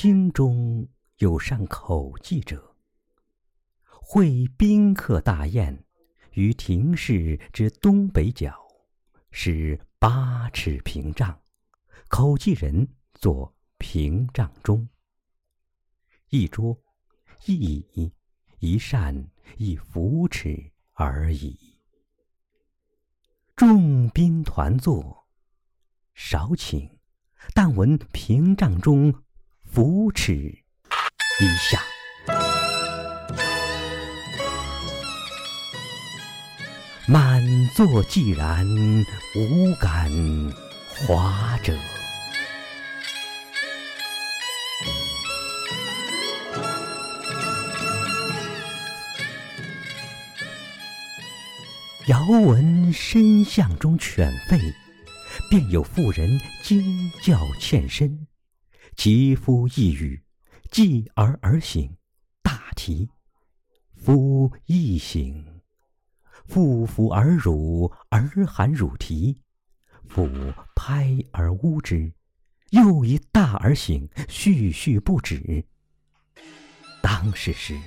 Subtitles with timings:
[0.00, 2.76] 京中有善口技者，
[3.82, 5.84] 会宾客大宴，
[6.34, 8.56] 于亭室之东北角，
[9.32, 11.42] 使八尺屏障，
[12.06, 14.88] 口技人坐屏障中。
[16.28, 16.80] 一桌，
[17.46, 17.56] 一
[17.94, 18.12] 椅，
[18.60, 21.58] 一扇，一扶持而已。
[23.56, 25.26] 众宾团坐，
[26.14, 26.88] 少请。
[27.52, 29.12] 但闻屏障中
[29.70, 31.80] 扶持一下，
[37.06, 37.42] 满
[37.76, 38.66] 座既然
[39.36, 40.10] 无敢
[40.96, 41.76] 华者，
[52.06, 54.58] 遥闻深巷中犬吠。
[55.50, 58.26] 便有妇人惊叫欠身，
[58.98, 60.20] 其夫一语，
[60.72, 61.96] 继而而醒，
[62.42, 63.08] 大啼。
[63.94, 65.60] 夫亦醒，
[66.48, 69.40] 妇抚而乳，而含乳啼。
[70.08, 70.28] 妇
[70.74, 72.12] 拍而呜之，
[72.70, 75.64] 又一大而醒，续续不止。
[77.00, 77.78] 当是时。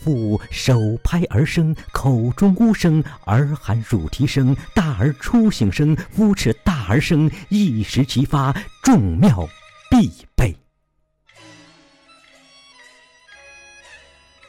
[0.00, 9.44] 妇手拍而生，口中呜声，儿含乳啼声，大而初醒声，夫齿大而生，一时齐发，众妙
[9.90, 10.56] 必备。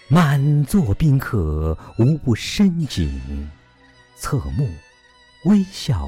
[0.07, 3.49] 满座宾客无不深景，
[4.15, 4.69] 侧目，
[5.45, 6.07] 微笑，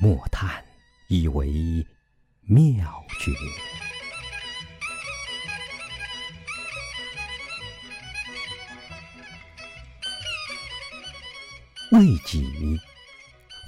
[0.00, 0.62] 莫叹，
[1.08, 1.86] 以为
[2.42, 3.32] 妙绝。
[11.92, 12.44] 未几，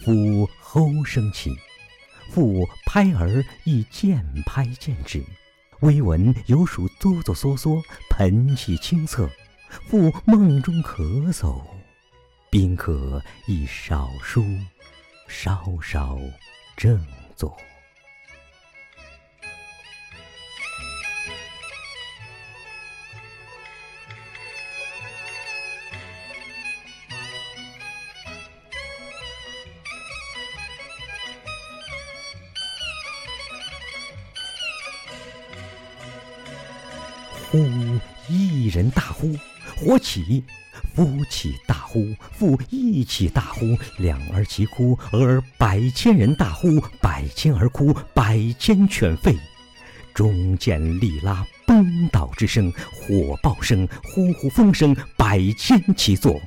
[0.04, 1.56] 夫吼声起，
[2.28, 5.25] 复拍儿亦渐拍渐止，
[5.81, 9.28] 微闻有鼠哆哆嗦嗦，盆气清侧，
[9.69, 11.61] 复梦中咳嗽，
[12.50, 14.44] 宾客亦少疏，
[15.27, 16.19] 稍稍
[16.77, 17.56] 正坐。
[37.50, 37.66] 忽
[38.28, 39.34] 一人大呼
[39.76, 40.44] ：“火起！”
[40.94, 49.36] 夫起大呼，父一起大呼，两儿齐哭，而百千人大呼，百千儿哭，百千犬吠。
[50.12, 56.38] 中见力拉崩倒之声，火爆声，呼呼风声，百千齐作。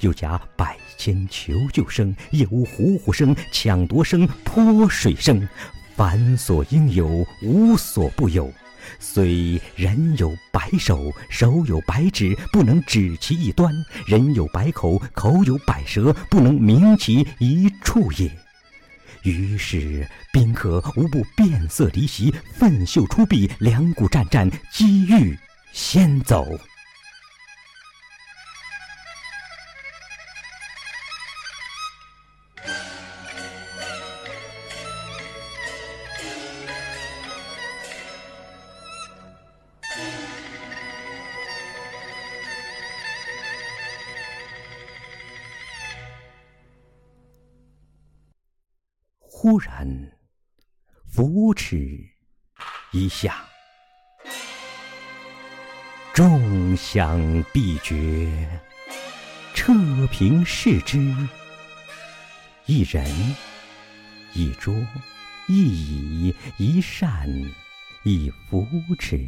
[0.00, 5.48] 又加百千求救声，夜呜呼呼声，抢夺声，泼水声，
[5.96, 8.52] 凡所应有，无所不有。
[8.98, 13.72] 虽人有百手，手有百指，不能指其一端；
[14.06, 18.30] 人有百口，口有百舌，不能名其一处也。
[19.22, 25.38] 于是宾客无不变色离席，奋袖出臂，两股战战，机遇
[25.72, 26.46] 先走。
[49.44, 49.86] 忽然，
[51.06, 51.76] 扶持
[52.92, 53.44] 一下，
[56.14, 57.20] 众响
[57.52, 58.48] 毕绝，
[59.52, 59.74] 彻
[60.10, 60.98] 平视之，
[62.64, 63.04] 一人，
[64.32, 64.74] 一桌，
[65.46, 67.28] 一椅，一扇，
[68.02, 68.66] 一扶
[68.98, 69.18] 持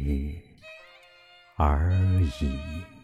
[1.57, 1.93] 而
[2.41, 2.96] 已。